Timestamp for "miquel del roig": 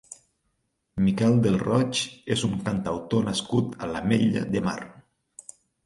1.07-2.01